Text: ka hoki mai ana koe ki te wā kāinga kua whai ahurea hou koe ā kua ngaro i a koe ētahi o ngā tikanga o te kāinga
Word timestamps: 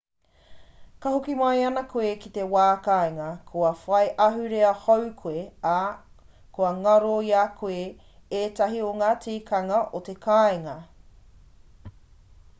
ka 1.01 1.09
hoki 1.15 1.33
mai 1.39 1.59
ana 1.65 1.81
koe 1.89 2.13
ki 2.21 2.29
te 2.37 2.45
wā 2.53 2.63
kāinga 2.87 3.25
kua 3.51 3.67
whai 3.81 4.07
ahurea 4.25 4.71
hou 4.85 5.03
koe 5.19 5.43
ā 5.71 5.73
kua 6.57 6.71
ngaro 6.79 7.13
i 7.29 7.29
a 7.43 7.45
koe 7.61 7.83
ētahi 8.39 8.81
o 8.87 8.89
ngā 9.03 9.11
tikanga 9.27 9.83
o 10.01 10.03
te 10.09 10.17
kāinga 10.27 10.75